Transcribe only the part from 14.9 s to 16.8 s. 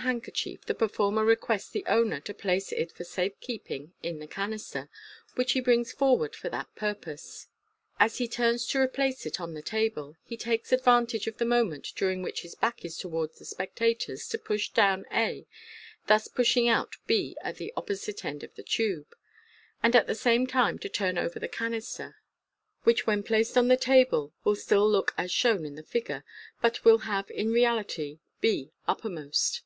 a (thus pushing